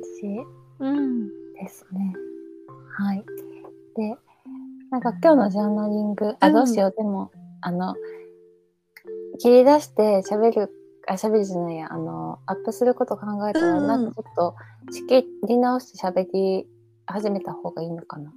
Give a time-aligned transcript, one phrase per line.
[0.00, 0.44] じ
[0.80, 2.14] うんですね。
[2.98, 3.24] はい。
[3.96, 4.16] で、
[4.90, 7.94] なんか今日のジャーナリング、あ、うんどうしよう、でも、あの、
[9.40, 10.70] 切り出して喋る、
[11.06, 14.54] あ、喋るじゃないや、あの、アップすること考えたら、うんうんなんかちょっと
[14.92, 16.66] 仕切り直して喋り
[17.06, 18.32] 始めた方がいいのかな。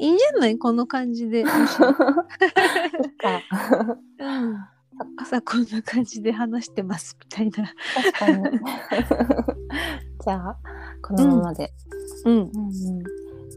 [0.00, 0.58] いいんじゃない？
[0.58, 1.44] この感じで。
[1.44, 2.04] そっか。
[4.20, 4.56] うん、
[5.16, 7.72] 朝こんな感じで話してますみたいな。
[8.12, 8.58] 確かに。
[10.24, 10.58] じゃあ、
[11.08, 11.72] このままで。
[12.24, 12.34] うん。
[12.34, 12.42] うん。
[12.42, 13.02] うん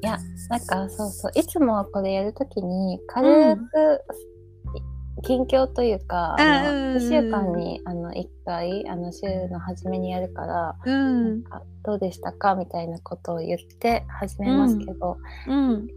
[0.04, 0.18] いや、
[0.50, 4.02] なんかそうそう、いつもこれやるときに、軽く、
[5.22, 6.46] 近況というか、うん。
[6.46, 11.44] うんうん1週間にあの1回、あの週の初めにやるから、うん。
[11.52, 12.56] あどうでしたか？
[12.56, 15.88] みたいなことを言って始めますけど、うん。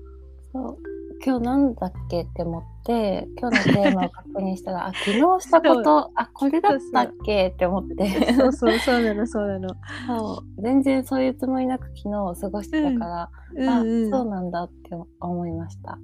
[0.53, 0.79] そう
[1.27, 9.69] 今日なんだっけって思って今日のテーマを確認したら あ昨日したことあこれだったっけって思ってそうそうそうなのそうなの。
[10.07, 14.11] そう全然そういうつもりなく昨日を過ごしてたから、あ、うんうん。
[14.11, 15.99] そうなんだって思いました。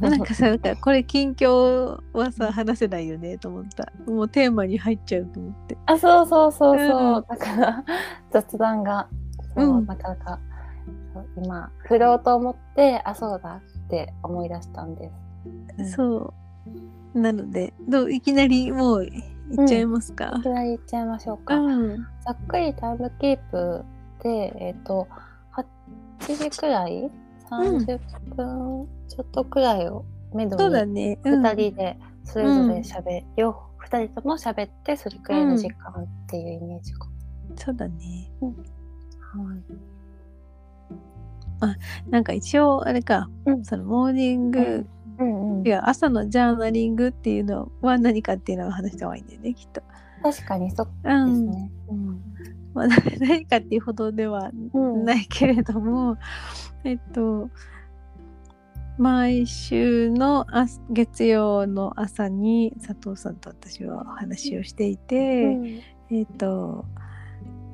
[0.00, 3.90] なんかさなんかこれ近況はさ話せないよねと思った。
[4.10, 5.78] もうテーマに入っちゃうと思って。
[5.86, 7.84] あそうそうそうそう、うんだから
[8.30, 9.08] 雑談が
[9.54, 10.38] そう、うんなかなか
[11.36, 15.12] 今振ろうと思ってあそうだって思い出したんです。
[15.78, 16.34] うんそ
[17.14, 17.20] う。
[17.20, 20.34] なのでどういきなりもういっちゃいますか？
[20.38, 20.42] い。
[20.42, 21.56] きなり言っちゃいましょうか。
[21.56, 22.06] うん。
[22.24, 23.84] ざっくりタイムキープ
[24.22, 25.06] で、えっ、と、
[25.52, 27.10] 8時くらい
[27.48, 27.98] ?30
[28.34, 31.18] 分ちょっとくらいをめどにね。
[31.24, 37.06] うん2人でそれぞれ喋、両方2人とも喋ってそれくらいの時間っていうイメージが。
[37.56, 38.30] そうだね。
[38.40, 39.95] はい。
[42.10, 44.86] なんか一応あれか、うんそのモーニング、
[45.18, 49.82] うんうんい、や朝のジャーナリングっていうのは何かっていうのを話した方がいいんだよねきっと。
[50.22, 51.50] 確かにそううですん。
[51.50, 51.70] ね。
[51.88, 52.20] うん
[52.74, 52.88] まあ、
[53.20, 56.18] 何かっていうほどではうんないけれども、
[56.84, 57.48] えっと
[58.98, 65.80] 毎週の朝月曜の朝に佐藤さんと私はお話をしていて、うん
[66.10, 66.84] えっと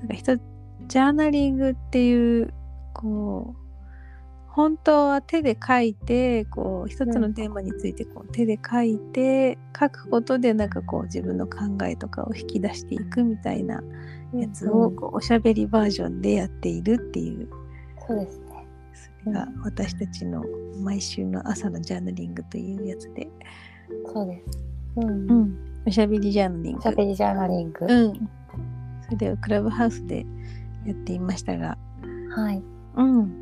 [0.01, 0.41] なんか一つ
[0.89, 2.53] ジャーナリングっていう
[2.93, 3.62] こう
[4.55, 13.83] 本当は手で書いてこう一つのテーマについてこう手で書いて書くことでなんかこう自分の考えとかを引き出していくみたいな
[14.35, 17.49] やつをこうおしゃべりバージョンでやっているっていう。
[18.07, 18.67] そうですね。
[19.25, 20.45] それが私たちの
[20.83, 23.29] 毎週の朝のジャーナリングというやつで、
[24.13, 24.59] そうです。
[24.97, 25.31] うん。
[25.31, 26.79] うん、おしゃべりジャーナリング。
[26.79, 27.87] おしゃべりジャーナリング。
[27.89, 28.29] うん、
[29.09, 30.27] それをクラブハウスで
[30.85, 31.79] やっていましたが。
[32.37, 32.63] はい。
[32.97, 33.42] うん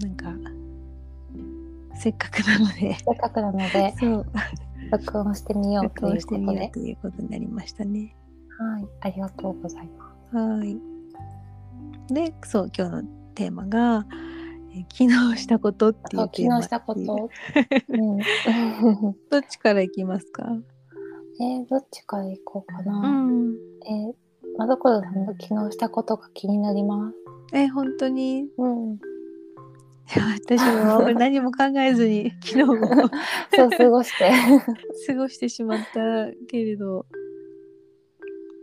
[0.00, 0.32] なんか
[1.94, 4.26] せっかくなのでせっかくなので、そう
[4.90, 6.40] 録音してみようということで。
[6.40, 8.16] みようということになりましたね
[8.58, 8.86] はい。
[9.00, 10.36] ありがとうございます。
[10.36, 10.76] はい
[12.10, 13.02] でそう今日の
[13.34, 14.06] テーマが
[14.74, 17.30] えー昨日したことっていそううテーマ昨日したこと。
[17.88, 18.18] うん。
[19.30, 20.50] どっちからいきますか？
[21.40, 23.00] えー、どっちから行こうかな。
[23.22, 23.54] ん
[23.86, 24.12] えー、
[24.58, 27.16] まどころさんの昨日したことが気になります。
[27.54, 28.48] え本当に？
[28.58, 28.98] うん。
[30.20, 32.74] 私も何も考えずに昨日も
[33.54, 34.30] そう過ごして。
[35.06, 37.06] 過ごしてしまったけれど。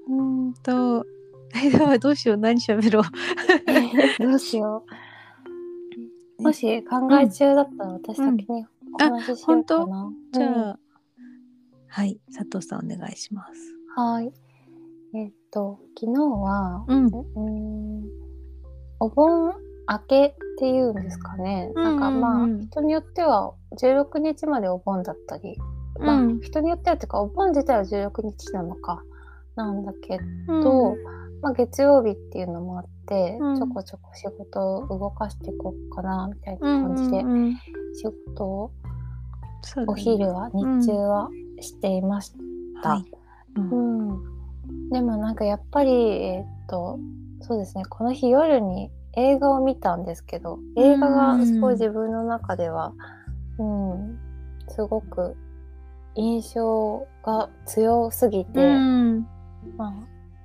[0.08, 1.06] うーんと。
[2.00, 2.38] どうしよう。
[2.38, 3.04] 何しゃべろう。
[4.24, 4.86] どうしよ
[6.40, 6.44] う。
[6.44, 10.14] もし考え中だったら私先にお話ししようかな。
[10.32, 10.58] じゃうん。
[10.58, 10.80] あ、
[11.88, 12.20] はい。
[12.34, 13.74] 佐藤さんお願いします。
[13.96, 14.32] はい。
[15.16, 17.08] えっと、昨日は、うん。
[17.08, 18.04] うーん。
[19.00, 19.54] お盆
[19.90, 21.72] 明けっていうんですかね。
[21.74, 22.44] なんかまあ、うん。
[22.44, 25.58] うんうん人によっては16日までお盆だったり、
[26.00, 29.02] まあうん人によってはっていうか、お盆自体は16日なのか、
[29.56, 30.62] なんだけうん。
[30.62, 30.96] ど、
[31.42, 33.56] まあ月曜日っていうのもあって、うん。
[33.58, 37.24] ちょこちょこ仕事を動かしていこうかな、みたいなうん感じで、
[37.96, 38.04] 仕
[38.36, 38.72] 事を
[39.62, 42.34] そうお昼は、日中はしていまし
[42.84, 42.90] た。
[42.90, 43.06] はい。
[43.56, 44.10] うん。
[44.10, 47.00] うん、でもなんかやっぱりえーっと
[47.42, 47.86] そうですね。
[47.86, 52.94] この日夜に映画を見たんですけど映画がすごい自分の中では、
[53.58, 54.20] うん
[54.70, 55.36] すごく
[56.16, 59.28] 印象が強すぎて、うん。
[59.78, 59.94] まあ、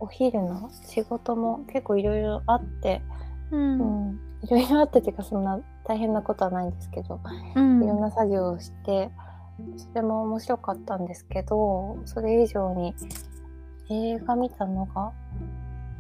[0.01, 3.03] お昼の仕事も結構いろいろあって、
[3.51, 7.21] ううんん、いろいろあってっていうかそんな大変なことはないんですけど、
[7.55, 7.85] うん。
[7.85, 9.11] いろんな作業をして
[9.77, 12.95] それも面白かったんですけどそれ以上に
[13.89, 15.13] 映画見たのが、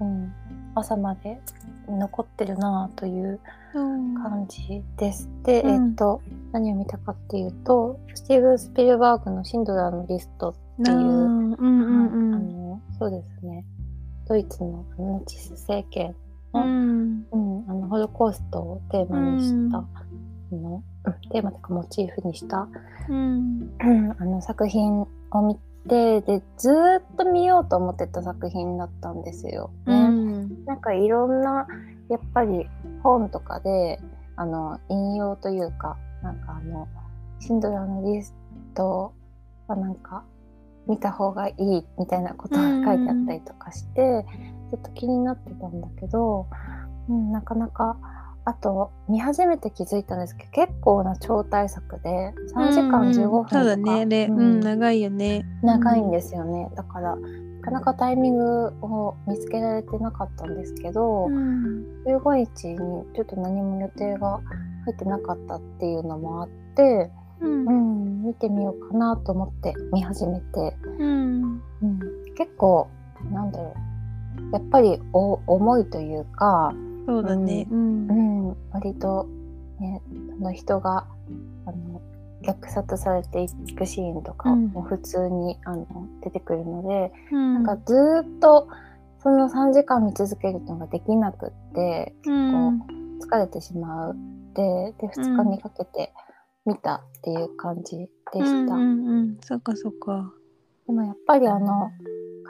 [0.00, 0.34] うん、
[0.74, 1.40] 朝まで
[1.88, 3.40] 残ってるなぁという
[3.74, 4.14] うん。
[4.14, 5.28] 感じです。
[5.42, 5.90] で、うん。
[5.90, 6.20] えっと
[6.52, 10.50] 何を見たかっていうとスティーブン・スピルバーグの「シンドラーのリスト」
[10.80, 12.34] っていう、うんうんうん。
[12.34, 13.64] あのそうですね。
[14.28, 16.14] ドイツのナチス政権
[16.52, 17.26] の,、うん。
[17.32, 19.84] うんあのホロコーストをテーマにした、あ
[20.52, 22.68] のうんテーマとかモチーフにした、
[23.08, 23.70] うん。
[23.80, 25.08] うんあの作品を
[25.42, 25.56] 見
[25.88, 29.70] てでずーっと見ようと思ってた作品だったんですよ。
[29.86, 30.23] ねうん
[30.66, 31.66] なんかいろんな
[32.08, 32.66] やっぱり
[33.02, 34.00] 本とかで
[34.36, 36.88] あの引用というかなんかあの
[37.38, 38.34] シンドラーのリス
[38.74, 39.12] ト
[39.68, 40.24] はなんか
[40.86, 44.26] 見た方がいいみたいなことが書いてあったりとかして、
[44.70, 46.46] ちょっと気になってたんだけど、
[47.08, 47.96] うん、なかなか
[48.44, 55.46] あと見始めて気づいたんですけど結構な超大作で3時間15分とか、そうだねううんん長いよね。
[55.62, 57.16] 長いんですよね、だから
[57.64, 62.02] なかなかタイミングを見つけられてなかったんですけど、うん。
[62.06, 64.40] 15日にちょっと何も予定が
[64.84, 67.66] 入ってなかったっていうのもあって、うん。
[67.66, 71.62] うん、見てみようかなと思って見始めて、うん。
[71.82, 72.00] うん、
[72.36, 72.88] 結構
[73.32, 73.74] なんだろ
[74.50, 74.52] う。
[74.52, 76.74] やっぱりお重いというか、
[77.06, 77.66] そうだね。
[77.70, 78.08] うん。
[78.08, 78.12] う
[78.52, 79.26] ん、割と、
[79.80, 80.02] ね、
[80.38, 81.06] あの人が
[82.46, 84.66] 虐殺されていくシーンとかうん。
[84.68, 85.86] も普通に、あの
[86.22, 87.54] 出てくるので、うん。
[87.54, 88.68] なんかずーっと
[89.24, 92.82] その3時間見続けるのができなくってうん
[93.20, 94.16] 疲れてしまう。
[94.54, 96.12] でで2日にかけて
[96.66, 99.38] 見たっていう感じでした、うんうんうん。
[99.40, 100.32] そっかそっか。
[100.86, 101.90] でもやっぱりあの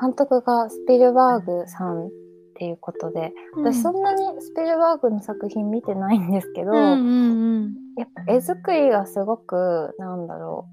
[0.01, 2.11] 監督がスピルバーグさんっ
[2.57, 10.69] ていうことで私そんなにスピルバーグの作品見てないんですけど、うんうんうんやっぱ絵作りがすごくなんだろ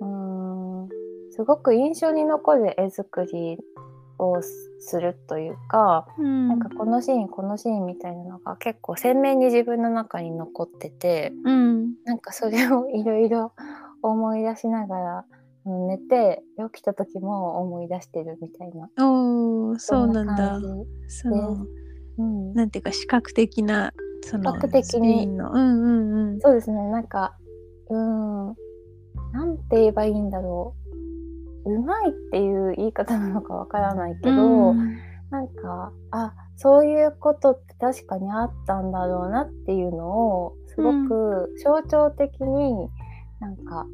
[0.00, 0.04] う。
[0.04, 0.88] うーん。
[1.32, 3.58] すごく印象に残る絵作り
[4.18, 6.48] をするというか、うん。
[6.48, 11.94] なんかこのシーンこのシーンみたいなのが結構鮮明に自分の中に残っててうん。
[12.04, 13.52] なんかそれをいろいろ
[14.02, 15.24] 思い出しながら
[15.64, 16.42] 寝て
[16.72, 20.60] 起きた時も思い出してるみたいなおーそうなんだ。
[21.08, 21.66] その
[22.18, 25.26] うん、なんていうか視覚的なその的に。
[25.26, 26.40] うんうんうん。
[26.40, 26.88] そうですね。
[26.88, 27.36] なんか
[27.90, 28.46] うん
[29.32, 30.74] なんて言えばいいんだろ
[31.64, 31.72] う。
[31.74, 34.96] うまいっていう言い方なのかわからないけど、うん。
[35.30, 42.88] なんかあそういうことって確かにあったんだろうなっていうのをすごく象徴的に
[43.40, 43.86] なんか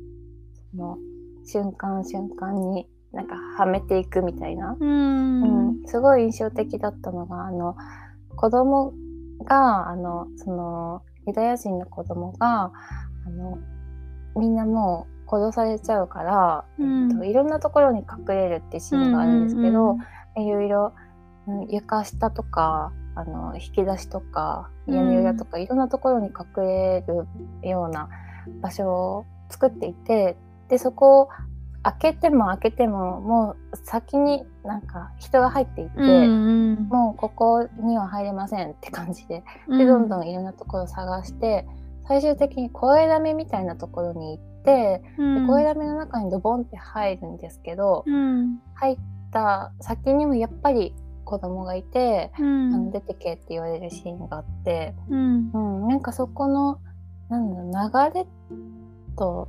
[0.72, 0.98] その
[1.44, 5.68] 瞬間瞬間になんかはめていくみたいな、うん。
[5.68, 5.86] うん。
[5.86, 7.76] すごい印象的だったのがあの
[8.36, 8.92] 子供
[9.48, 12.72] があのそのユダヤ人の子供が
[13.26, 13.58] あの
[14.36, 17.10] みんなもう殺されちゃうから、うん。
[17.10, 19.96] えっといろんなところに隠れるっていうシーンがあるんですけど、
[20.36, 20.92] いろいろ
[21.46, 27.26] うん床下とかあの引き出しとか屋根裏とか、いろんなところに隠れる
[27.68, 28.08] ような
[28.62, 30.36] 場所を作っていて
[30.68, 31.28] でそこを
[31.82, 39.78] 開けても開けてももう先になんか人が入っていって、うんもうここには入れませんって感じでうん。
[39.78, 41.66] でどんどんいろんなところを探して
[42.06, 45.46] 最終的に声だめみたいなところに行って、うん。
[45.46, 48.58] で声だめの中にドボンって入るんですけど、うん。
[48.74, 48.98] 入っ
[49.30, 50.94] た先にもやっぱり
[51.24, 52.74] 子供がいて、うん。
[52.74, 55.50] あの出てけって言われるシーンがあって、うん。
[55.52, 56.80] うん、なんかそこの
[57.28, 58.26] なんだ流れ
[59.16, 59.48] と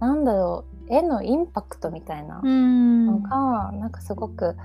[0.00, 3.06] なんだろう絵のインパクトみたいなうん。
[3.06, 4.56] のが、なんかすごく、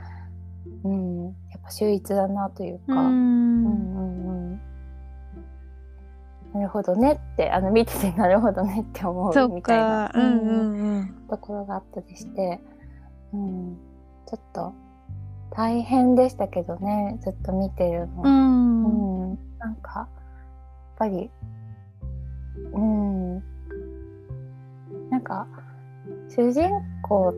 [0.84, 2.98] うん、やっぱ秀逸だなというか、うん。
[2.98, 4.62] うんうんうん。
[6.54, 10.10] なるほどねってあの見ててなるほどねって思そうっみたいな。
[10.14, 11.08] か、うんうんうん。
[11.30, 12.62] ところがあったりして、
[13.34, 13.78] うん、
[14.28, 14.74] ちょっと
[15.52, 17.18] 大変でしたけどね。
[17.22, 18.24] ずっと見てるの。
[18.24, 19.32] うん。
[19.32, 20.08] うん、なんかやっ
[20.98, 21.32] ぱり
[22.74, 23.44] うん。
[25.10, 25.48] なんか
[26.30, 26.70] 主人
[27.02, 27.34] 公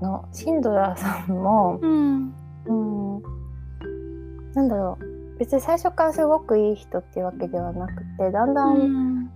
[0.00, 2.34] のシンドラーさんも、うん。
[2.66, 3.22] うん、
[4.54, 5.38] なんだろう。
[5.38, 9.30] 別に最初からすごくいい人っていうわけではなくてだんだん、うん。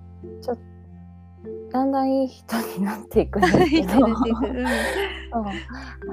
[1.71, 4.07] だんだんいい人になっていくんですけど。
[5.33, 5.39] あ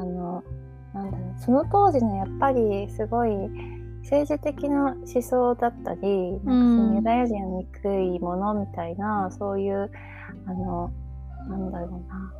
[0.05, 0.43] の
[0.93, 1.39] なんだろう。
[1.39, 3.29] その当時のやっぱりすごい
[4.03, 9.91] 政治的な思想だったり、なんかそのユダヤ人は憎いものみたいなそういう
[10.47, 10.91] あの
[11.49, 12.33] なんだろうな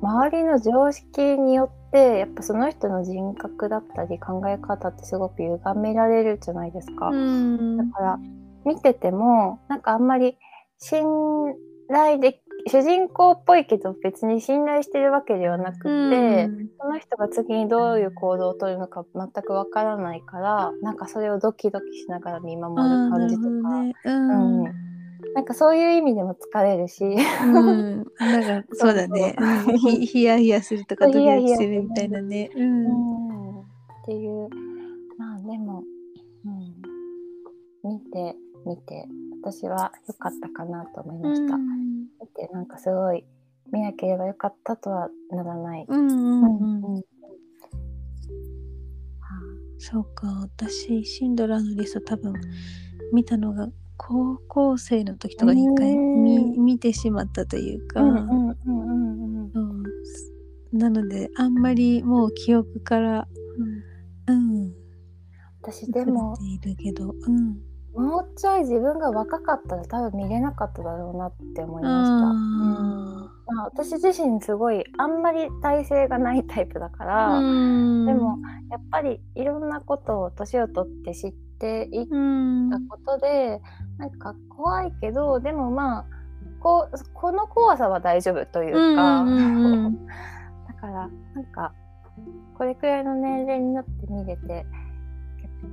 [0.00, 7.08] 周りの常識によってやっぱその人の人格だったり考え方ってすごく歪められるじゃないですか。
[7.08, 7.76] うん。
[7.76, 8.18] だから
[8.64, 10.36] 見ててもなんかあんまり
[10.78, 11.04] 信
[11.88, 16.68] 頼で主人公っぽいけど別に信頼してるわけではなくて、うん。
[16.80, 23.48] その人が次にどういう行動をとるのか全くわからないからなんかそれをドキドキしながら見守る感じとか、
[24.04, 24.87] うん
[25.34, 27.56] なんかそういう意味でも疲れるし、うん。
[27.56, 27.72] う
[28.02, 29.36] んなんかそうだね。
[29.78, 32.50] ヒヤヒヤするとかドキドキするみたいなね。
[32.54, 32.86] うん。
[32.86, 33.60] うん。
[33.60, 33.64] っ
[34.04, 34.48] ていう。
[35.18, 35.82] まあでも、
[36.44, 39.08] うん、見てみて。
[39.40, 41.54] 私は良かったかなと思いました。
[41.54, 42.08] うん。
[42.20, 43.24] 見てなんかすごい
[43.72, 45.86] 見なければよかったとはならない。
[45.88, 46.96] うんうんうん。
[46.96, 47.02] うん
[49.80, 50.26] そうか。
[50.42, 52.34] 私シンドラーのリスト多分
[53.12, 53.68] 見たのが
[54.08, 58.00] 高校生の時とかに一回うん見見てしまったというか、
[60.72, 63.28] なのであんまりもう記憶から
[64.28, 64.72] うん。
[65.60, 67.10] 私でもいるけど。
[67.10, 67.58] うん。
[67.94, 72.14] もうちょい自分が若かったら多分見れなかっただろうなって思いました。
[72.30, 78.06] あまあ、私自身すごいあんまり体勢がないタイプだから、うん。
[78.06, 78.38] でも
[78.70, 82.70] やっぱりいろんなことを年を取って知っていっうん。
[82.70, 83.60] たことで、
[83.98, 86.04] なんか怖いけどでもまあ
[86.60, 90.06] こうこの怖さは大丈夫というか、うんうんうん
[90.66, 91.72] だからなんか
[92.56, 94.66] これくらいの年齢になって見れて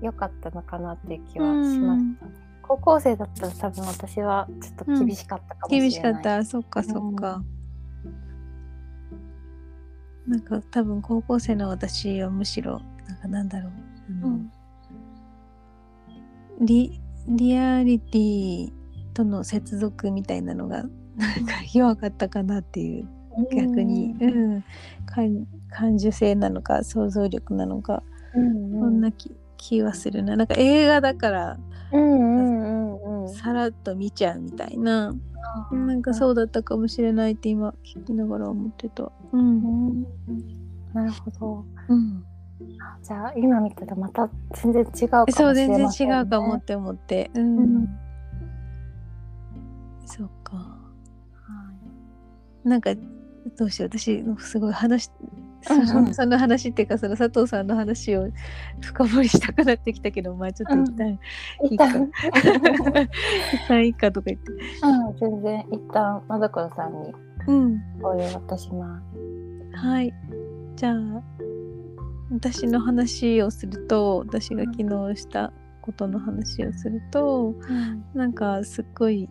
[0.01, 2.31] よかったのかなっていう気はしましたね。
[2.61, 5.89] 高校生だったら多分私はちょっと厳しかったかもしれない。
[5.89, 6.43] 厳しかった。
[6.43, 7.43] そっかそっか、
[10.27, 13.71] なんか多分高校生の私はむしろなんかなんだろう。
[14.27, 14.51] うん
[16.61, 18.71] リリアリティ
[19.13, 20.83] との接続みたいなのが
[21.15, 23.07] なんか弱かったかなっていう
[23.53, 24.63] 逆に、うん、
[25.05, 28.03] 感感受性なのか想像力なのか、
[28.35, 30.35] うんそんな気気はするな。
[30.35, 31.57] なんか映画だから
[31.91, 33.33] うんうんうんうん。
[33.33, 35.15] さらっと見ちゃうみたいな、
[35.71, 39.03] うなんかそうだったかもしれないって今聞きながら思ってた。
[39.03, 40.05] ううんん。
[40.93, 41.65] なるほど。
[41.87, 42.25] うん、
[43.03, 45.67] じゃあ今見たらまた全然違うかもしれません、そうね。
[45.67, 47.31] 全然違うかもって思って。
[47.33, 47.57] うん。
[47.57, 47.99] うん。
[50.05, 50.55] そうか。
[50.55, 50.73] は
[52.65, 52.67] い。
[52.67, 52.91] なんか
[53.57, 55.11] どうしよう私すごい話
[55.61, 56.13] そうんうのん。
[56.13, 58.27] その話っていうかその佐藤さんの話を
[58.81, 61.19] 深掘りしたくなってきたけどまあちょっと一旦、
[61.69, 61.85] いいか。
[61.87, 62.09] 一 旦
[63.53, 64.51] 一旦いいかとか言って。
[64.51, 65.65] うん全然。
[65.71, 67.13] 一旦まどころさんに
[67.47, 67.81] うん。
[68.01, 69.01] お礼渡しま
[69.73, 69.77] す。
[69.77, 70.13] はい。
[70.75, 71.23] じゃあ
[72.31, 75.51] 私の話をすると私が昨日した
[75.81, 77.53] ことの話をすると
[78.13, 79.29] なんかすっごい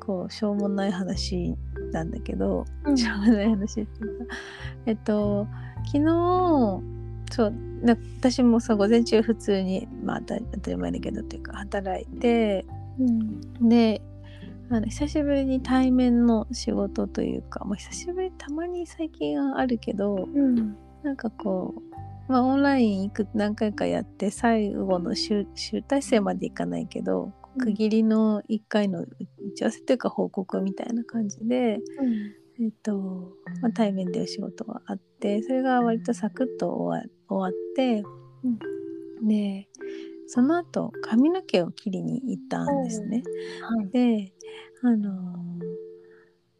[0.00, 1.54] こうしょうもない話
[1.92, 2.96] なんだけど、うん。
[2.96, 4.34] しょうもない話っていうか
[4.86, 5.46] えっと
[5.86, 6.82] 昨日
[7.30, 12.64] そうな私もさ午前中普通にまあ当た当たり前だけどっていうか働いて
[12.98, 13.68] うん。
[13.68, 14.00] で
[14.70, 21.72] あの久しぶりに対面の仕事というか、まあ、久しぶりたまに最近はあるけどうんなんかこ
[22.28, 27.60] う、まあ、オンラインいく何回かやって最後の集集大成までいかないけどうん。
[27.60, 29.06] 区切りの1回の打
[29.54, 31.78] ち合わせというか報告みたいな感じで、
[32.60, 33.32] えっと
[33.62, 38.02] まあ、対面でお仕事があってそれが割とサクッと終わ終わって、
[39.22, 39.68] で
[40.26, 43.22] その後髪の毛を切りに行ったんですね。
[43.62, 43.90] はい。
[43.90, 44.32] で
[44.82, 45.86] あのー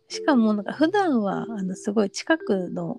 [0.09, 2.97] しかもなんか普段はあのすごい近くの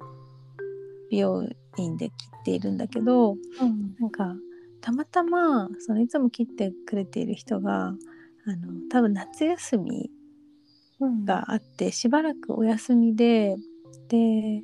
[1.12, 1.48] 美容
[1.78, 3.36] 院で切っているんだけどう
[3.66, 3.96] ん。
[4.00, 4.36] なんか
[4.82, 10.12] たまたまそのいつも切ってくれている人があの多分夏休み
[11.00, 11.26] うん。
[11.26, 13.56] があってしばらくお休みで
[14.10, 14.64] で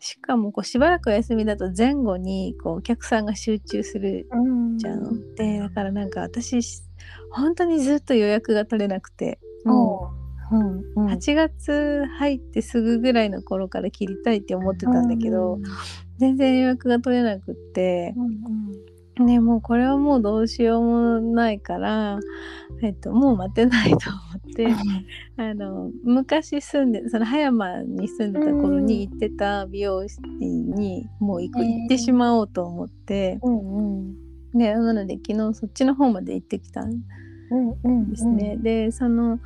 [0.00, 4.78] しかもこうしばらくお休みだと前後にこうお客さんが集中するうん。
[4.78, 5.34] じゃん。
[5.34, 6.60] でだからなんか私
[7.30, 9.40] 本当にずっと予約が取れなくて
[10.50, 11.06] ううんううん。
[11.06, 15.58] 8月入ってすぐぐらいの頃から切りたいって思ってたんだけど、
[16.18, 22.18] 全然予約が取れなくってうんねもうこれはもうどうしようもないから、
[22.82, 24.68] えっと、もう待てないと思って。
[25.36, 34.58] あの昔住んでその葉山に住んでた頃に行ってた美容室にもう行く、行ってしまおうと思って、うんうん。
[34.58, 36.92] でなので昨日そっちの方まで行ってきたん
[37.50, 38.10] うんうん。
[38.10, 38.56] ですね。
[38.56, 39.38] でその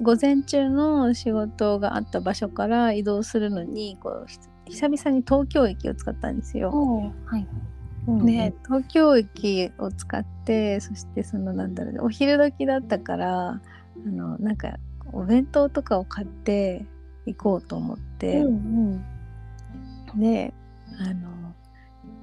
[0.00, 6.70] 午前中の仕事があった場所から移動するのにこうひ久々に東京駅を使ったんですよ。
[7.26, 7.46] はい。
[8.06, 13.60] うんで東京駅を使ってそしてそのなんだろうねお昼時だったからあ
[14.04, 14.76] のなんか
[15.12, 16.84] お弁当とかを買って
[17.24, 19.04] 行こうと思って、うん。
[20.16, 20.52] で
[21.00, 21.33] あの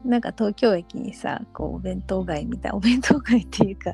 [0.06, 3.94] なんか東京駅にさこうお弁当街みたいな お弁当街っていうか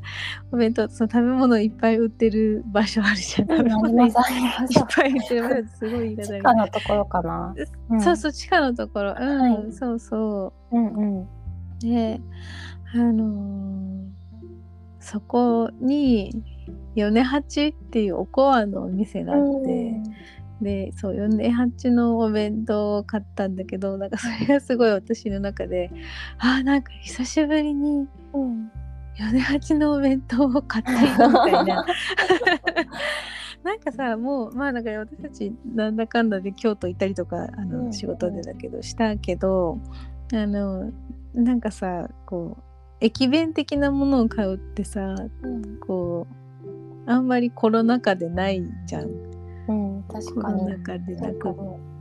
[0.52, 3.52] お弁当その食べ物いっぱい売ってる場所あるじゃん。
[3.52, 7.56] うん食べ物いっぱい売ってるすごい言い方地が下のところかな。
[7.90, 8.02] うん。
[8.02, 9.16] そうそう地下のところ。
[9.20, 9.72] うん、はい。
[9.72, 10.78] そうそう。
[10.78, 11.28] うんうん。
[11.80, 12.20] で
[12.94, 14.18] あのー
[15.08, 16.44] そこに
[16.96, 19.94] 米八っていうおこわのお店があって、
[20.62, 25.92] でそう米八のお弁当を買ったんだけどなんかそれがすごい私の中で
[26.40, 28.72] あーなんか久しぶりにうん。
[29.20, 31.86] 米八のお弁当を買っているみたいな。
[33.64, 37.94] なんかさもうまあなんか私たちなんだかんだで京都行ったりとかあの、うん。
[37.94, 39.80] 仕事でだけどしたけど
[40.34, 40.92] あの
[41.34, 42.64] なんかさこう
[43.02, 46.28] 駅弁的なものを買うってさうん、こ
[47.06, 49.27] うあんまりコロナ禍でないじゃん。
[49.68, 50.60] うん、確かに。
[50.60, 51.50] コロナ禍でなく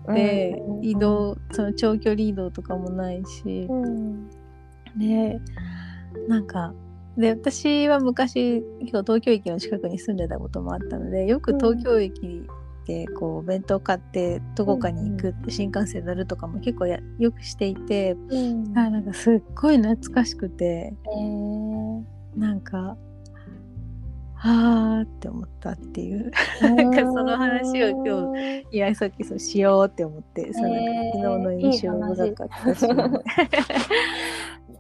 [0.09, 0.85] うんて、うん。
[0.85, 3.67] 移動その長距離移動とかもないし。
[3.69, 4.29] う、ん。
[4.99, 5.41] で
[6.29, 6.73] なんか
[7.17, 12.47] で私は昔結構東京駅の近くに住んでたこともあったのでよく東京駅
[12.87, 18.79] でこうお弁当買ってどこかに行く、新幹線乗るとかも結構やよくしていて、うん。
[18.79, 22.05] あなんかすっごい懐かしくてえー。
[22.37, 22.97] なんか
[24.37, 26.31] はあって思ったっていう。
[26.63, 32.89] なんかその話を今日いやさっきそうしようって思って、そうなんかへー昨日の印象深かったし。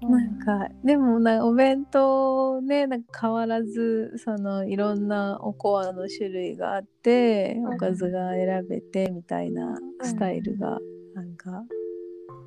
[0.03, 10.79] なんかでもなお弁当ねなんか変わらずそのいろんなおこわの種類があってんおかずが選べてみたいなスタイルが
[11.15, 11.65] なんか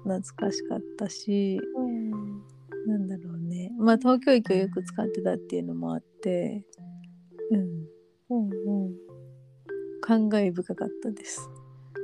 [0.04, 2.12] 懐かしかったし、うん。
[2.88, 3.72] なんだろうね。
[3.78, 6.64] まあ東京駅をよく使ってたっていうのもあって、
[7.52, 7.88] うん、
[8.30, 8.50] うん
[8.86, 8.96] うん。
[10.02, 11.50] 感慨深かったです。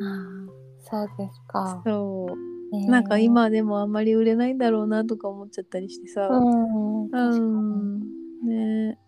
[0.01, 0.49] あー
[0.87, 1.81] そうですか。
[1.85, 2.77] そう。
[2.77, 2.87] え。
[2.87, 6.27] ーなんか今でもあんまり売れないんだろうなとか思っちゃったりしてさ。
[6.27, 7.99] うん、うん。
[8.47, 8.99] ね。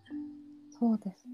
[0.70, 1.26] そうです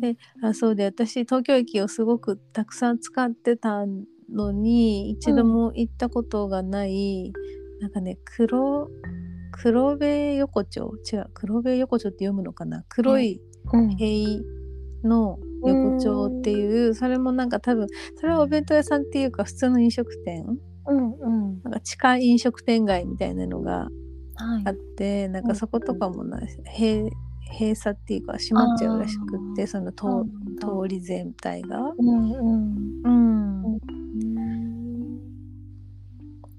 [0.00, 0.12] ね。
[0.14, 3.84] であそうで私東京駅をすごくたくさん使ってた
[4.32, 7.32] のに一度も行ったことがない、
[7.80, 8.88] なんかね黒
[9.50, 10.92] 黒部横丁？
[11.12, 12.84] 違う黒部横丁って読むのかな？
[12.88, 13.47] 黒いうん
[13.96, 14.40] 塀
[15.04, 20.44] の横丁っていう、それもなんか多分それはお弁当屋さんっていうか普通の飲食店。
[20.86, 21.62] うんうん。
[21.62, 23.88] なんか地下飲食店街みたいなのが
[24.36, 24.62] はい。
[24.66, 26.40] あってなんかそことかもな
[26.78, 27.10] 閉
[27.50, 30.04] 閉鎖っていうか閉まっちゃうらしくってその通
[30.60, 31.78] 通り全体が。
[31.98, 33.02] うんうん。
[33.04, 33.64] うん。
[33.64, 35.20] うん。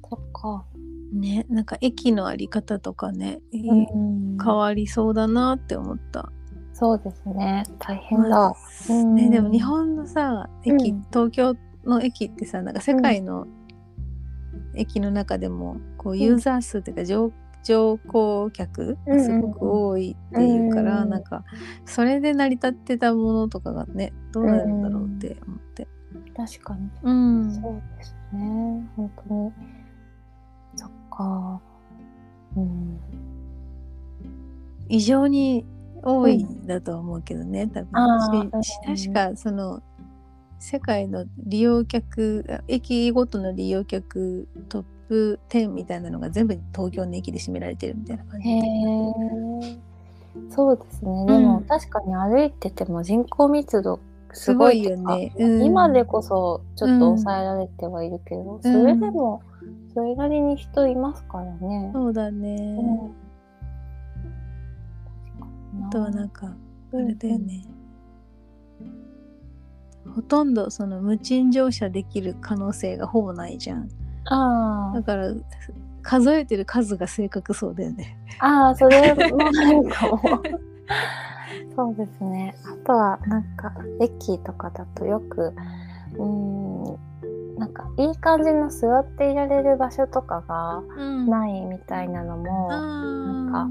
[0.09, 0.65] そっか。
[1.13, 4.37] ねなんか駅のあり方とかね、うん。
[4.37, 6.31] 変わりそうだなって思った。
[6.79, 7.63] そうですね。
[7.77, 8.53] 大変だ。
[8.89, 13.47] うんね、でも日本のさ駅、うん東京の駅ってさなんか世界の
[14.75, 17.31] 駅の中でもこううんユーザー数っていうか乗
[17.63, 21.43] 乗降客がすごく多いっていうから、うんなんか
[21.85, 25.87] それで成り立ってたものとかがねどうなるんだろうって思って。
[26.35, 26.89] 確かに。
[27.03, 28.89] うんそうですね。
[28.95, 29.51] 本当に。
[30.75, 31.61] そっか。
[32.55, 32.99] うん。
[34.87, 35.65] 異常に
[36.03, 39.81] 多いんだとは思うけどね、多あ分し確かその
[40.59, 49.79] 世界の利用客あ駅ごとの利用客トップ10みたいなのが全部東京の駅で占められてるみたいな感じへでえ。
[50.49, 51.25] そうですね。
[51.25, 53.99] でも、うん確かに歩いてても人口密度
[54.33, 55.33] すすごいよね。
[55.37, 59.41] うん今でこそちょっと抑えられてはいるけど、それでも
[59.93, 61.91] それなりに人いますからね。
[61.93, 62.77] そうだね。
[65.79, 66.55] うんあとはなんかあ
[66.93, 67.65] うんれだよね。
[70.15, 73.89] ほとんどその無賃乗車できる可能性がほぼないじゃん。
[74.25, 75.33] あだから
[76.01, 78.17] 数えてる数が正確そうだよね。
[78.39, 80.19] あ、ああ、それもあるかも。
[81.75, 82.55] そうですね。
[82.65, 85.53] あとはなんか駅とかだとよく、
[86.15, 93.67] うーん、なんかいい感じの座っていられる場所とかがうんないみたいなのもなんか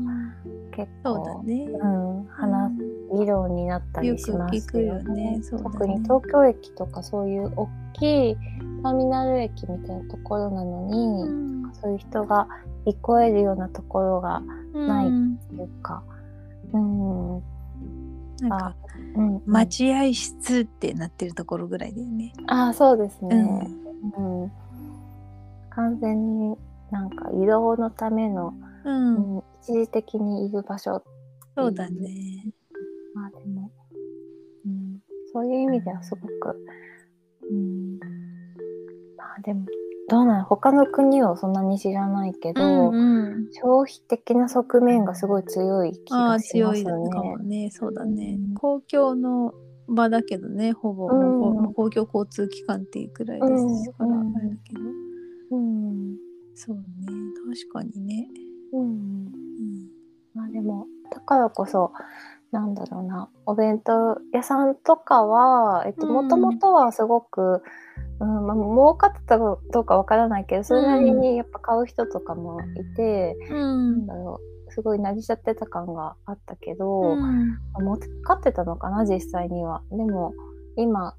[0.78, 1.64] 結構、ね。
[1.64, 2.72] うん、話
[3.18, 5.40] 議論になったりしますよく聞くよね。
[5.50, 8.36] 特に東京駅とかそういう大きい
[8.84, 11.72] ターミナル駅みたいなところなのに、うん。
[11.74, 12.46] そういう人が
[12.86, 14.40] 行き越えるようなところが
[14.72, 16.04] ないうんっていうか、
[16.72, 17.42] うん、
[18.40, 18.74] なんか
[19.16, 22.32] うん、待合室ってなってるところぐらいだよね。
[22.46, 23.58] ああそうですうね、ん。
[24.16, 24.52] うん。
[25.70, 26.56] 完全に
[26.92, 28.54] なんか移動のための、
[28.88, 31.02] うん、うん一時的にいる場所
[31.56, 32.52] そうだね。
[33.14, 33.70] まあでも、
[34.64, 35.00] うん、
[35.32, 36.64] そういう意味ではすごく、
[37.50, 37.98] うん、
[39.16, 39.66] まあでも
[40.08, 47.10] どうなの他の国をそんなに知らないけど、うんうん、消費的な側面がすごい強い気がし強いますよね。
[47.10, 47.70] かもね。
[47.72, 48.36] そうだね。
[48.38, 49.52] うん公共の
[49.88, 54.80] 場だけどね、ほぼ、うん公共交通機関っていうくらいですから、うんあれだけど。
[55.50, 56.16] うん
[56.54, 56.82] そうね。
[57.72, 58.28] 確かにね。
[58.72, 59.28] うんうん
[60.34, 61.92] まあでもだからこそ
[62.52, 66.12] なんだろうなお弁当屋さんとかはえっとうん。
[66.14, 67.62] もともとはすごく、
[68.20, 72.64] うんまあ、儲かってたかどうかわからないけどそれなりにやっぱ買う人とかもい
[72.96, 77.58] て、うなんんだろうすごいなりちゃってた感があったけど、うん。
[77.84, 79.82] もうかってたのかな実際には。
[79.90, 80.32] でも
[80.76, 81.14] 今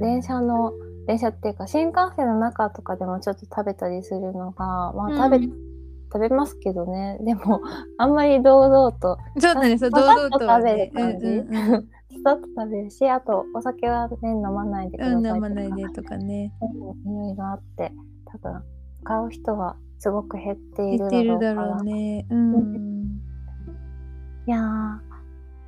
[0.00, 0.72] 電車の
[1.06, 5.71] 電車っていうか新幹線の中とかでもちょっと食べたりするのがまあ食べ、うん
[6.12, 7.60] 食べますけどねでも
[7.96, 11.26] あんまり堂々とそうだねそう堂々と食べねる感じ。
[11.26, 11.88] うん
[12.22, 16.52] と食べるしあとお酒はね飲まないでくださいうん、とか飲まないでとかね。
[16.60, 17.92] うんいろいろあって
[18.26, 18.62] 多分
[19.04, 22.26] 買う人はすごく減っているだろうからてるだろうね。
[22.30, 23.20] うん。
[24.46, 24.98] いやー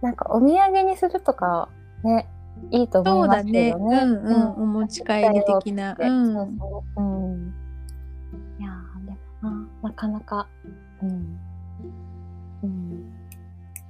[0.02, 1.68] なんかお土産にするとか
[2.02, 2.28] ね
[2.70, 3.44] いいと思そいうます。
[3.46, 3.98] けどね。
[4.02, 4.42] うんうん。
[4.62, 5.94] お持ち帰り的な。
[5.94, 6.34] でうん。
[6.34, 7.54] そうん。
[8.60, 8.93] いやー
[9.50, 10.48] ななかなか
[11.02, 11.38] うん
[12.62, 13.12] うん。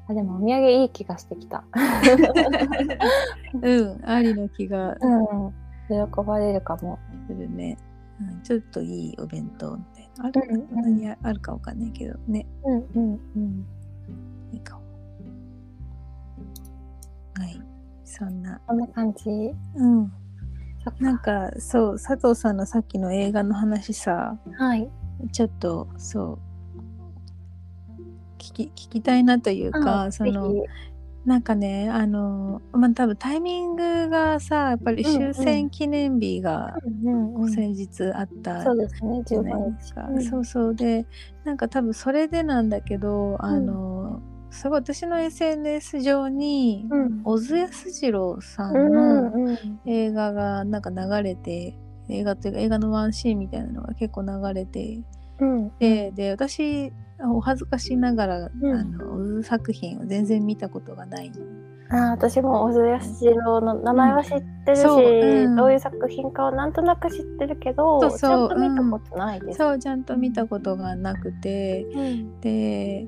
[0.07, 1.65] あでもお土産いい気がしてきた。
[3.63, 4.01] うん。
[4.05, 5.53] ありの気がうん。
[5.89, 6.99] 喜ばれるかも。
[7.27, 7.79] するね。
[8.21, 10.27] うん、ちょっといいお弁当みたいな。
[10.27, 12.47] あるうんうん何あるかわかんないけどね。
[12.65, 13.67] うんうんうん。
[14.53, 14.83] いいかも。
[17.35, 17.61] はい。
[18.05, 18.61] そんな。
[18.67, 19.55] こんな感じ？
[19.77, 20.13] うん。
[21.01, 24.91] なんかそう佐藤さんのさっきの映画の話さはい。
[25.33, 26.39] ちょっとそ
[27.99, 28.03] う。
[28.39, 30.63] 聞き聞きたいなというか、うんそのぜ
[31.25, 36.77] なんかねあのまあ多分タイミングがさやっぱり終戦記念日が
[37.49, 39.23] 先日あったそうですね。
[39.25, 40.25] じゃ15ないですか、日。
[40.27, 40.75] そうそう。
[40.75, 41.07] で
[41.45, 47.23] なんか多分それでなんだけどあの、すごい私の SNS 上に、うん。
[47.25, 49.81] 小津安二郎さうんのんうん。
[49.87, 51.75] 映画がなんか流れて
[52.09, 55.01] 映画というか映画のワンシーンみたいなのが結構流れて
[55.41, 55.73] うん。
[55.79, 58.75] でで私お恥ずかしながら、うん。
[58.75, 61.33] あの小津作品を全然見たことがない
[61.91, 65.57] あー私も小津安二郎の名前は知ってるし、そううん。
[65.57, 69.59] どういう作品かはなんとなく知ってるけどそうちゃんと見たことないです。
[69.59, 72.41] そうちゃんと見たことがなくてうん。
[72.41, 73.07] で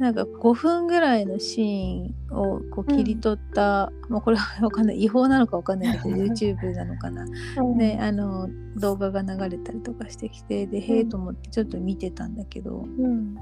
[0.00, 7.26] なんか5分ぐらいのシーンをこう切り取った、もうこれはわかんない違法なのかわかんないけど YouTube なのかな、
[7.58, 13.34] うんであの動画が流れたりとかしてきてでへえと思ってちょっと見てたんだけどうん。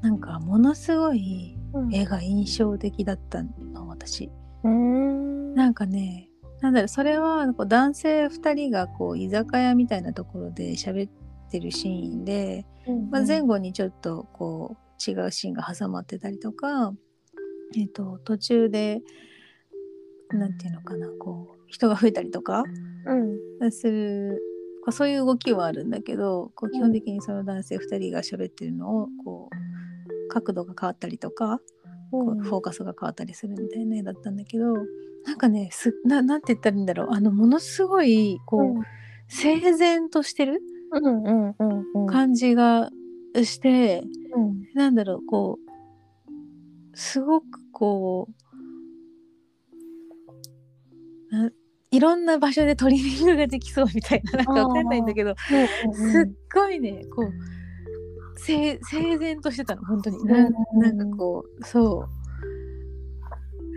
[0.00, 1.94] なんかものすごいうん。
[1.94, 4.30] 絵が印象的だったの私。
[4.62, 6.30] なんかね
[6.62, 11.12] なんだろうそれはこう男性2人がこう居酒屋みたいなところで喋っ
[11.50, 12.64] てるシーンで、
[13.10, 16.92] まあ、前後にちょっとこう違うシーンが挟まってたりとか、
[17.76, 19.00] えっと途中で
[20.30, 22.64] なんていうのかなこう人が増えたりとか
[23.60, 23.72] うん。
[23.72, 24.42] する
[24.84, 31.60] こうそういう動きはあるんだけどこう基本的にその男性2人が喋ってるのをこう角度が変わったりとか
[32.10, 34.74] こうフォーカスが変わったりするみたいな絵だったんだけど
[35.24, 37.08] なんかねすななんて言ったらいいんだろう。
[37.10, 38.82] あのものすごいこう、
[39.28, 42.06] 整然としてるうんうんうんうん。
[42.06, 42.90] 感じが
[43.44, 44.02] して、
[44.34, 44.62] うん。
[44.74, 45.58] なんだろうこ
[46.92, 48.28] うすごくこ
[51.30, 51.50] うな
[51.90, 55.34] いろんな場所でトリミングができそうみたいななんかわかんないんだけど
[55.92, 57.32] すっごいねこう
[58.38, 60.24] 整整然としてたの本当に。
[60.24, 62.08] なうんなんかこうそう。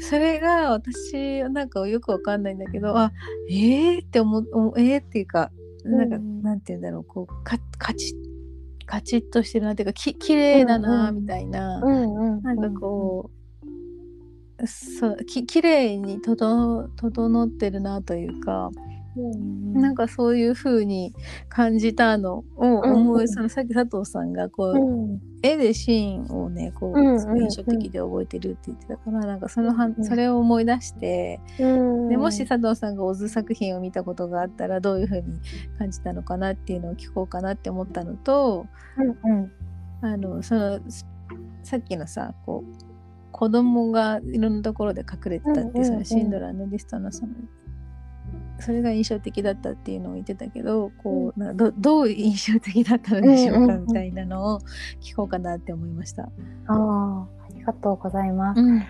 [0.01, 3.11] それが私なんかよくわかんないんだけどあ
[3.49, 5.51] えーって思う思うえーっていうか
[5.83, 6.41] なんか、うん。
[6.41, 8.28] なんて言うんだろうこうかカチッ
[8.89, 12.41] カチッとしてるなっていうかき綺麗だなみたいな、うんうん。
[12.41, 13.29] なんかこ
[14.59, 18.98] う、そうき綺麗に整整ってるなというか、うん
[19.73, 21.13] なんかそういう風に
[21.47, 25.19] 感じたのをうん思う、うんそのさっき佐藤さんがこう、うん。
[25.41, 35.39] 絵でシーンをねこう、印象的で覚えてるって言ってたからなんかそのはうんそれを思い出して、うんでもし佐藤さんがオズ作品を見たことがあったらどういう風に
[35.77, 38.65] 感じたのかなっていうのを聞こうかなって思ったのと
[38.97, 39.51] うんうん。
[40.01, 40.79] あのその
[41.63, 42.89] さっきのさこう
[43.31, 47.33] 子供がいろんなところで隠れてたってそのシンドラーのリストのその
[48.59, 53.85] それが印象的だったっていうのを言ってたけどこうなんかどどう印象的だったのでしょうか、うんうんうん。
[53.85, 54.59] みたいなのを
[55.01, 56.23] 聞こうかなって思いました。
[56.23, 56.27] あ
[56.67, 58.61] あありがとうございます。
[58.61, 58.83] うん。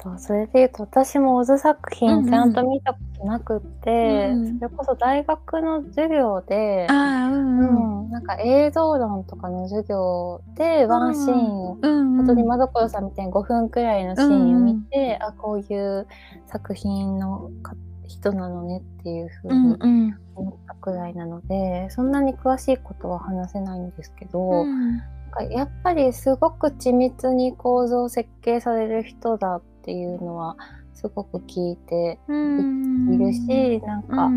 [0.00, 2.24] とそれで言うと私もオズ作うんうん。
[2.24, 8.02] 品ちゃんと見たことなくって、うんそれこそ大学の授業で、うんうん。
[8.02, 13.04] うんなんか映像論とかの授業でワンシーンを、うん本当にまどころさん。
[13.04, 16.06] みたいに5分くらいのシーンを見て、あこういう
[16.46, 17.74] 作品のか
[18.08, 20.18] 人なのねっていうふううんにうん。
[20.34, 24.96] 思ったくらいなので、そんなに詳しいことは話せないんですけど、うん。
[24.96, 30.56] なんかやっぱりすごく緻密に構造設計される人だっていうのは
[30.94, 33.14] すごく聞いてうん。
[33.14, 34.36] いるし、なんか、うん。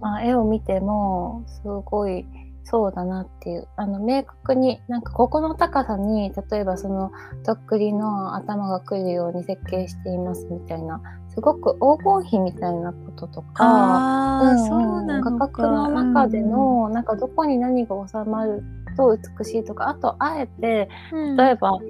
[0.00, 2.26] まあ、絵を見てもすごい
[2.64, 7.10] そうだなっていうあの明確になんかここの高さに例えばその
[7.44, 11.00] とっくりの頭が来るように設計していますみたいな
[11.34, 18.62] すごく黄金比みたいなこととかああ、そうなの画角の中での、なんかどこに何が収まる
[18.96, 21.80] と美しいとかあとあえてうん、例えば、う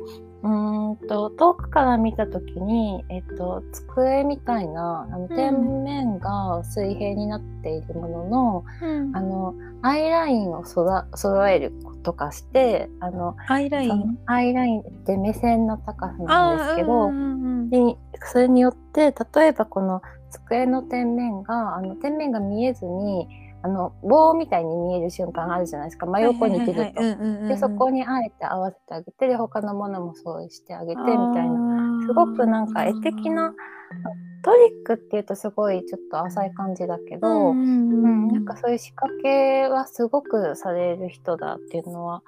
[0.48, 9.16] ーんと遠くから見た時に、えっと、机みたいなあの天面が水平になっているものの,、うん。
[9.16, 14.18] あのアイラインをそだ揃えるとかしてあのアイライン？
[14.26, 23.26] アイラインって目線の高さなんですけど、うんうんそれによって例えばこの机の天面があの天面が見えずに
[23.62, 26.06] あの棒みたいに見える瞬間あるじゃないですか。
[26.06, 27.48] 真横に切ると。
[27.48, 32.06] でそこにあえて合わせてあげてで他のものもそうしてあげてみたいな。
[32.06, 33.54] すごくなんか絵的な
[34.42, 42.22] トリックっていうとすごいちょっと浅い感じだけど、うんうんうんなんかそういう仕掛けはすごくされる人だっていうのは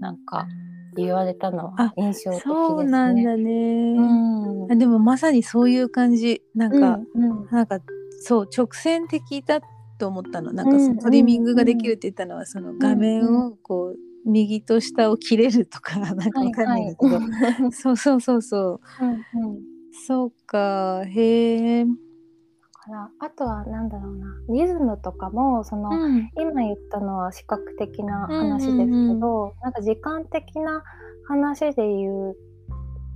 [0.00, 0.46] なんか
[0.94, 2.54] 言われたのはあ印象的ですね。
[2.54, 4.72] そうなんだうね、ん。
[4.72, 6.42] あでもまさにそういう感じ。
[6.54, 7.80] なんか、うんなんか
[8.20, 9.60] そう直線的だ
[9.98, 10.52] と思ったの。
[10.52, 13.96] なんかうんそのトリミングができるって言ったのはその画面をこう
[14.30, 19.04] 右と下を切れるとか なんかわかんないんだけど、はいはいそうそうそうそう。
[19.34, 19.58] うんうん。
[20.06, 24.26] そうかへえ、からあとはなんだろうな。
[24.48, 26.30] リズムとかもその、うん。
[26.36, 29.52] 今言ったのは視覚的な話ですけど、うんうんうん。
[29.62, 30.82] なんか時間的な
[31.26, 32.36] 話で言う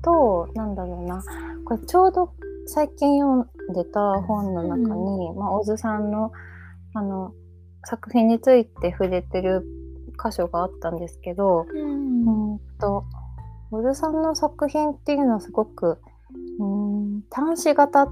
[0.03, 1.23] となんだろうな。
[1.65, 2.33] これちょうど
[2.67, 6.33] 最近読んでた本の中に、まあ、小津さんの
[6.95, 7.33] あの
[7.85, 9.65] 作品について触れてる
[10.23, 12.53] 箇所があったんですけど、うん。
[12.53, 13.05] うんと
[13.71, 15.99] 小津さんの作品っていうのはすごく
[16.59, 18.09] うん端子型っ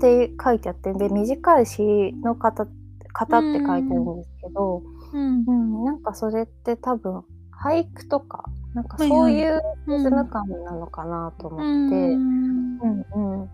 [0.00, 2.66] て書いてあってで短い詩の型
[3.12, 5.44] 型って書いてあるんですけど、うん。
[5.46, 5.84] うん。
[5.84, 7.24] なんかそれって多分
[7.62, 12.78] 俳句とかなんかそういうリズム感なのかなと思って、うん。
[12.80, 13.48] うんうん。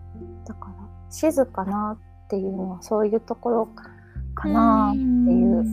[0.45, 0.73] だから
[1.09, 3.92] 静かなっていうのはそういうところか
[4.49, 5.65] なっていう、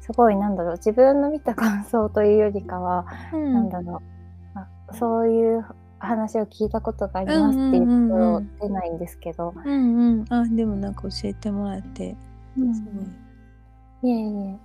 [0.00, 0.76] すごいなんだろう。
[0.76, 3.54] 自分の見た感想というよりかは、うん。
[3.54, 4.02] なんだろ
[4.54, 4.58] う。
[4.58, 5.64] あそういう
[5.98, 10.24] 話を聞いたことがありますっていうところうん出ないんですけど、うんうん。
[10.28, 12.14] あでもなんか教えてもらって。
[12.58, 12.74] うん。
[12.74, 14.10] すごい。
[14.10, 14.58] いえいえ。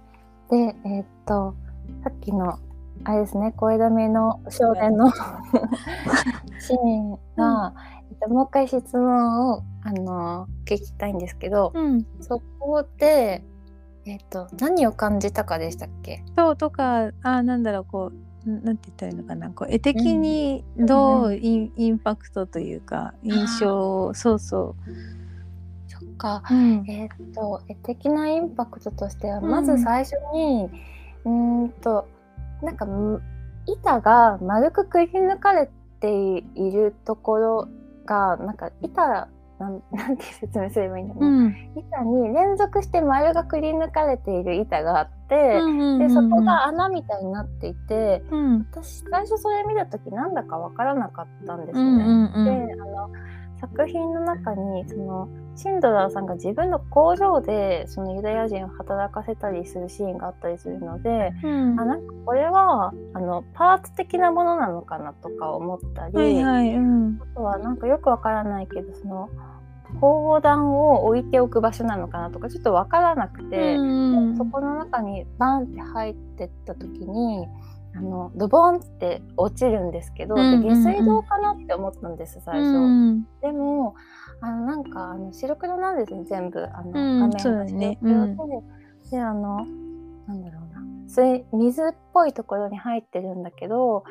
[0.51, 1.55] で、えーっと、
[2.03, 2.59] さっきの、
[3.03, 5.09] あれですね、声だめの少年の
[6.59, 12.05] シーンは、えっと、もう一回質問を、あの、聞きたいんですけど、うん。
[12.19, 13.43] そこで、
[14.05, 16.23] えっと、何を感じたかでしたっけ？
[16.35, 18.11] そうとかあなんだろうこ
[18.47, 19.51] うんなんて言ったらいいのかな。
[19.51, 24.75] こう絵的にどうイン,、インパクトというか印象をそうそ
[25.87, 26.41] そっか。
[26.49, 26.83] う、うん。
[26.87, 29.49] えーっと、絵的なインパクトとしては、うん。
[29.51, 30.69] まず最初に、
[31.25, 32.07] うーんと、
[32.63, 33.21] なんか、む
[33.67, 36.11] 板が丸くくり抜かれて
[36.55, 37.67] いるところ
[38.11, 41.55] が、なんか板、なん なんて説明すればいいんだろうな、うん。
[41.75, 48.67] 板に連続して丸がくり抜かれている板があって、うんで、そこが穴みたいになっていて、うん。
[48.71, 52.31] 私、最初それ見た時なんだかわからなかったんですうんよね。
[52.35, 52.45] うん。
[52.67, 53.09] であの
[53.59, 55.29] 作品の中にその
[55.61, 61.79] シンドラーさんが自分の工場でそのユダヤ人を働かせたりするシーンがあったりするので、うん。
[61.79, 67.19] あなんかこれはあのパーツ的なものなのかなとか思ったり、はいはいうん。
[67.21, 69.29] あとはなんかよくわからないけどその
[69.99, 77.45] 砲弾を置いておく場所なのかなとかちょっとわからなくて、うんそこの中にバンって入ってった時に
[77.93, 80.61] あのドボンって落ちるんですけど、うんうんうん。
[80.61, 82.67] で下水道かなって思ったんです最初。
[82.77, 83.23] うん。
[83.41, 83.95] でも
[84.41, 86.67] あのなんかあの白黒なんですね全部。
[86.73, 87.97] あの、うん画そうだ面がね。
[88.01, 89.65] 白黒で、であの
[90.27, 90.81] なんだろうな。
[91.07, 94.03] 水水っぽいところに入ってるんだけど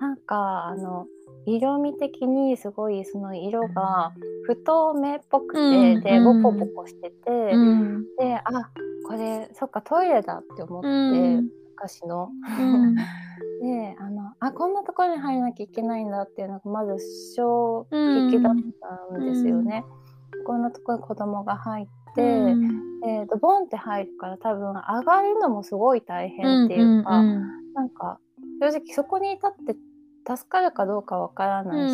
[0.00, 1.06] なんかあの
[1.46, 4.12] 色味的にすごいその色が
[4.44, 6.42] 不透明っぽくて、うんでうん。
[6.42, 8.04] ボコボコしてて、うん。
[8.18, 8.42] であ
[9.06, 10.90] これそっかトイレだって思って、う
[11.42, 11.48] ん。
[11.76, 12.30] 昔の。
[13.60, 16.96] うんであのあこんなところに入らなきゃいけないんだっていうのがまず
[17.34, 18.54] 衝撃だっ
[19.10, 19.84] たんですよね。
[20.46, 23.00] こんなところに子供が入って、うん。
[23.00, 28.18] でドボンって入るから多分上がるのもすごい大変っていうか、んなんか
[28.60, 29.76] 正直そこにいたって
[30.26, 31.92] 助かるかどうかわからないし、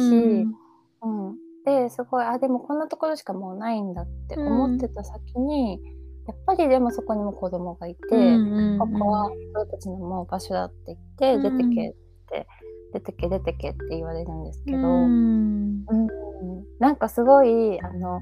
[1.03, 1.29] うん。
[1.29, 1.37] うん。
[1.65, 5.81] ですごいあでもこんなところしかもうないんだって思ってた先に、
[6.27, 8.17] やっぱりでもそこにも子供がいて。
[8.17, 11.59] うんここは俺たちのもう場所だって言って、うん。
[11.59, 11.95] 出てけっ
[12.29, 12.47] て
[12.93, 15.85] 出てけ出てけって言われるんですけど、うん。
[15.87, 16.09] うん。
[16.79, 18.21] なんかすごいあの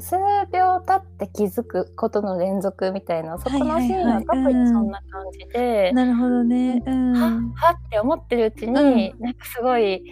[0.00, 0.16] 数
[0.52, 9.20] 秒経って気づくことの連続みたいなそこのシーンは特にそんな感じで、なるほどね、うん、ははって思ってるうちに、うん。
[9.20, 10.02] なんかすごい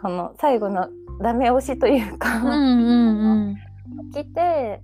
[0.00, 0.88] この最後の
[1.20, 3.56] ダメ押しというか、うんうんうん。
[4.12, 4.82] 来てで、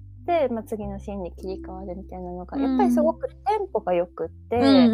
[0.51, 2.63] まあ、次のシーンに切り替わるみたいなのが、うん。
[2.63, 4.89] やっぱりすごくテンポがよくって、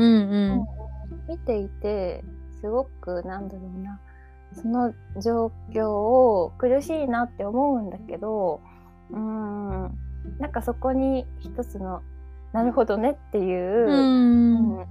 [1.28, 2.24] 見ていて
[2.60, 4.00] すごくなんだろうな。
[4.54, 8.60] その状況を苦しいなって思うんだけど
[9.10, 9.98] うーん。
[10.38, 12.02] なんかそこに一つの
[12.52, 14.78] なるほどねっていうう、ん。
[14.78, 14.86] うん。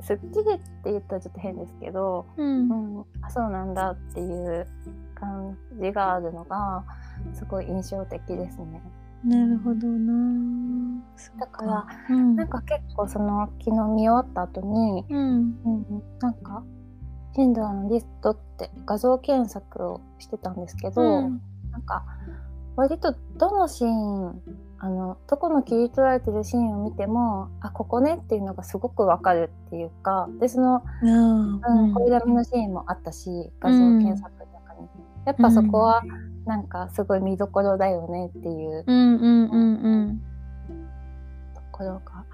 [0.00, 2.70] すすっきりって言ったらちょっと変ですけど、うん。
[2.70, 4.66] うん、あそうなんだっていう
[5.14, 6.84] 感じがあるのが
[7.34, 8.82] すごい印象的ですね。
[9.24, 11.02] なるほどな。
[11.38, 12.36] だからうん。
[12.36, 15.56] なんか結構その昨日見終わった後に、うん。
[15.64, 16.64] うん、なんか
[17.34, 21.40] シンドラーのリストって画像検索をしてたんですけど、うん。
[21.70, 22.04] なんか
[22.76, 24.42] 割とどのシーン
[24.78, 30.82] あのどこの切り取られてるシーンを見てもあここねっていうのがすごくわかるっていうかでその、
[31.94, 33.30] 声だめのシーンもあったし
[33.60, 34.88] 画像検索の中に、
[35.24, 36.02] やっぱそこは
[36.46, 38.84] なんかすごい見どころだよねっていう。
[38.86, 40.22] うんうんうんうん。
[41.54, 42.24] ところが、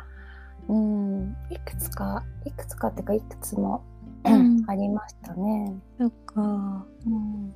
[0.69, 3.85] うん、いくつかいくつかっていうかいくつも、
[4.25, 4.65] うん。
[4.69, 5.75] ありましたね。
[5.99, 6.87] そっか。
[7.07, 7.53] うん。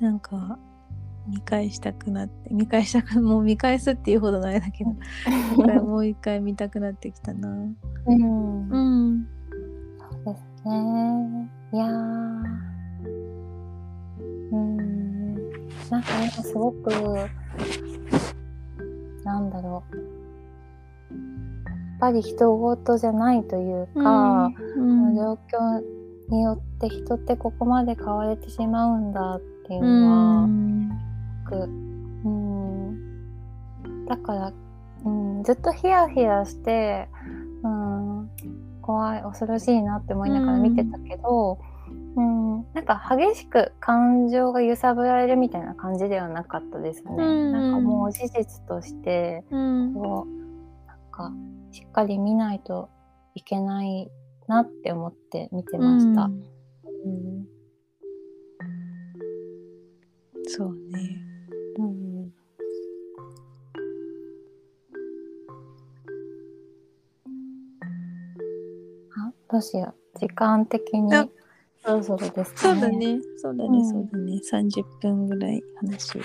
[0.00, 0.58] なんか
[1.28, 4.90] 見返したくなって見返したく もう見返すっていうほどのあれだけど
[5.84, 7.48] もう一回見たくなってきたな。
[7.48, 8.81] うんうん
[16.72, 16.92] ごく、
[19.24, 19.96] なんだろう。
[19.96, 20.02] や
[21.16, 25.38] っぱり人事じゃないというか、うんこの状況
[26.30, 30.48] によって人ってここまで変われてしまうんだっていうのは、
[31.46, 31.64] すごく
[32.24, 34.06] うん。
[34.06, 34.52] だから、
[35.04, 37.08] うん、ずっとヒヤヒヤして、
[37.62, 38.30] うん、
[38.80, 41.71] 怖い恐ろしいなって思いながら見てたけど、うん
[42.74, 47.10] なんか激しく感情が揺さぶられるみたいな感じではなかったですね。
[47.10, 49.94] うんなんかもう事実としてうん。
[49.94, 51.32] こうなんか
[51.70, 52.88] しっかり見ないと
[53.34, 54.10] いけない
[54.46, 56.24] なって思って見てました。
[56.24, 56.34] うん。
[56.34, 57.08] う
[57.40, 57.46] ん
[60.48, 61.18] そうね。
[61.78, 62.32] うん
[69.16, 70.18] あどうしよう。
[70.18, 71.10] 時間的に
[71.84, 72.78] あそろそろですかね。
[72.78, 73.20] そうだね。
[73.36, 73.84] そうだね、うん。
[73.84, 74.40] そうだね。
[74.52, 76.18] 30分ぐらい話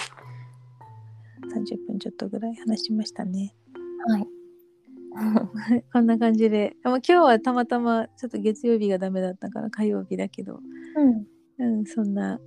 [1.48, 3.54] 30分ちょっとぐらい話しましたね。
[4.08, 4.28] はい。
[5.91, 6.76] こんな感じで。
[6.84, 10.60] まあ今日はたまたまちょっと月曜日がダメだったから火曜日だけど。
[10.96, 11.26] うん。
[11.60, 12.39] うんそんな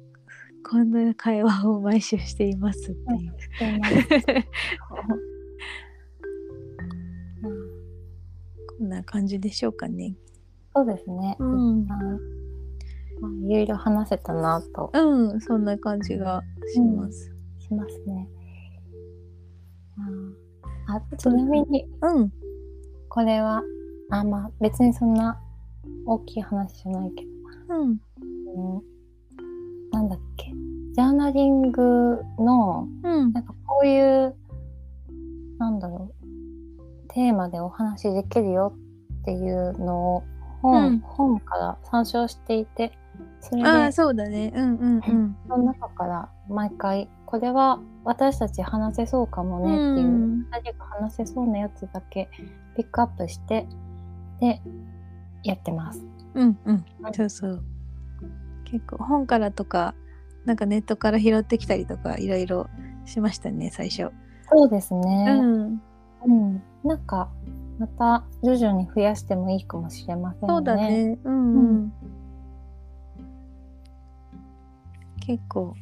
[0.63, 3.35] こんな会話を毎週していますっていう、
[8.79, 10.15] こんな感じでしょうかね。
[10.75, 11.37] そうですね。
[11.39, 11.87] うん
[13.21, 14.91] まあいろいろ話せたなと。
[14.93, 17.35] うんそんな感じがします。
[17.59, 18.29] しますね。
[19.99, 20.35] うん
[20.89, 22.33] あちなみにうん。
[23.09, 23.63] これは
[24.11, 25.41] あまあ別にそんな
[26.07, 27.25] 大きい話じゃないけ
[27.69, 27.89] ど、うん。
[27.91, 28.01] うん、
[29.93, 30.53] なんだっけ。
[30.95, 33.33] ジャーナリングのうん。
[33.33, 34.35] なんかこういう
[35.59, 36.21] なんだろう。
[37.09, 38.73] テーマでお話できるよ
[39.21, 40.23] っていうのを
[40.63, 40.99] 本,、うん。
[41.01, 42.93] 本から参照していて
[43.41, 43.69] それで。
[43.69, 44.53] ああそうだね。
[44.55, 45.37] うんうんうん。
[45.49, 50.47] その中から毎回これは私たち話せそうかもねっていう、うん。
[50.53, 52.29] 2人が話せそうなやつだけ
[52.77, 53.67] ピックアップして
[54.41, 54.61] で
[55.43, 56.05] やってます。
[56.35, 56.85] うんうん。
[57.13, 57.65] そうそう。
[58.65, 59.95] 結構本からとか
[60.45, 62.69] なんかネットから拾ってきたりとかいろいろ
[63.05, 64.11] しましたね最初。
[64.49, 65.41] そうですうね。
[65.41, 65.83] ん。
[66.27, 67.31] うん、なんか
[67.79, 70.49] また徐々に増やしてもいいかもしれませんね。
[70.49, 71.19] そうだね。
[71.25, 71.93] うんううん
[75.21, 75.75] 結構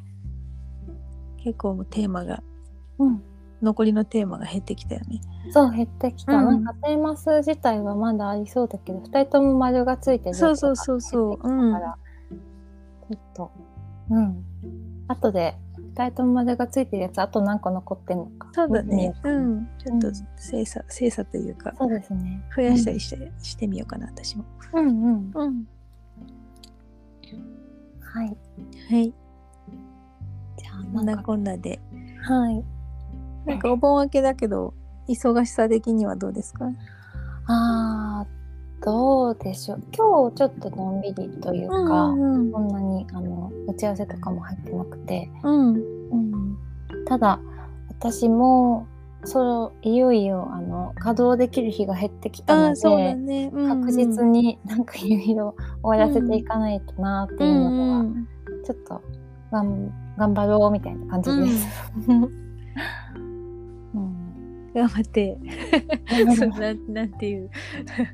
[1.42, 2.42] 結構テーマが
[2.98, 3.22] うん、
[3.62, 5.20] 残りのテーマが減ってきたよね。
[5.50, 6.46] そう減ってきた、うん。
[6.46, 11.30] なんかテーマ数自体はまだありそうだけど2人とも丸がついてるそうそうそうそう。
[11.32, 11.98] やつが減ってきたから、
[13.08, 13.50] ちょっと。
[14.10, 14.44] うん。
[15.08, 15.54] 後で
[15.94, 18.48] 2人とも丸がついてるやつあと何個残ってんのか。
[18.52, 19.14] そうだね。
[19.22, 19.68] うん。
[19.78, 20.14] ちょっとうん。
[20.36, 22.42] 精査精査というかそうですね。
[22.54, 24.44] 増やしたりして,、してみようかな私も。
[24.74, 25.30] うんうん。
[25.34, 25.68] うん。
[28.00, 28.36] はい。
[28.90, 29.14] はい
[30.92, 31.80] こんなこんなで。
[32.22, 32.64] はい。
[33.46, 34.74] なんかお盆明けだけど
[35.08, 36.70] 忙しさ的にはどうですか？
[37.46, 39.82] あーどうでしょう。
[39.96, 45.74] 今日ちょっとのんびりというか、うんそんなにあの打ち合わせとかも入ってなくて、うん。
[45.74, 45.78] う
[46.16, 46.58] ん、
[47.06, 47.40] ただ
[47.88, 48.86] 私も
[49.24, 53.80] そういよいよあの稼働できる日が減ってきたので、ね、うんうん。
[53.80, 58.28] 確実になんかいろいろ終わらせていかないとなっていうのでは、うん
[58.64, 59.02] ちょっと
[59.50, 61.46] がん頑張ろうみたいな感じで。
[61.58, 61.66] す。
[63.14, 64.72] うん。
[64.74, 65.38] 頑張って。
[66.58, 66.92] なん。
[66.92, 67.50] なんていう。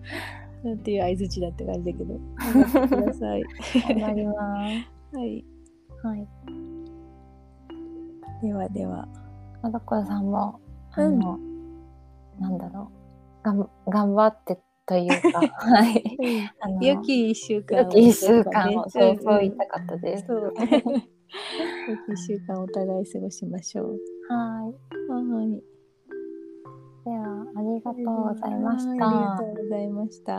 [0.64, 2.14] なんていう相づちだって感じだけど。
[2.38, 3.42] 頑張ってください。
[3.88, 5.44] 頑張りまはい。
[6.00, 6.06] す。
[6.06, 6.28] はい。
[8.42, 9.08] ではでは。
[9.62, 10.60] まどころさんも
[10.92, 11.18] あうん。
[11.18, 11.38] の、
[12.38, 12.90] なんだろ
[13.42, 13.44] う。
[13.44, 16.02] がん頑張ってというか、はい。
[16.60, 20.26] あの良き一週間良き一週間を、そう、んそう言いたかったです。
[22.12, 24.74] 一週間お互い過ごしましょうはい。
[25.10, 25.62] はい
[27.04, 29.44] では、ありがとうございましありたがと。
[29.60, 30.34] うございました